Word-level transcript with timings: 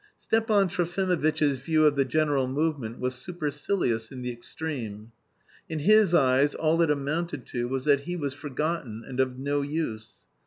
Stepan 0.17 0.67
Trofimovitch's 0.67 1.59
view 1.59 1.85
of 1.85 1.95
the 1.95 2.03
general 2.05 2.47
movement 2.47 2.97
was 2.97 3.13
supercilious 3.13 4.11
in 4.11 4.23
the 4.23 4.31
extreme. 4.31 5.11
In 5.69 5.77
his 5.77 6.15
eyes 6.15 6.55
all 6.55 6.81
it 6.81 6.89
amounted 6.89 7.45
to 7.49 7.67
was 7.67 7.85
that 7.85 7.99
he 8.09 8.15
was 8.15 8.33
forgotten 8.33 9.03
and 9.07 9.19
of 9.19 9.37
no 9.37 9.61
use. 9.61 10.23